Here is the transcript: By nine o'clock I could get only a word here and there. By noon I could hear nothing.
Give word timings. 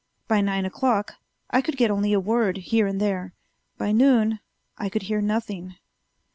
By 0.27 0.41
nine 0.41 0.65
o'clock 0.65 1.17
I 1.51 1.61
could 1.61 1.77
get 1.77 1.91
only 1.91 2.11
a 2.11 2.19
word 2.19 2.57
here 2.57 2.87
and 2.87 2.99
there. 2.99 3.35
By 3.77 3.91
noon 3.91 4.39
I 4.75 4.89
could 4.89 5.03
hear 5.03 5.21
nothing. 5.21 5.75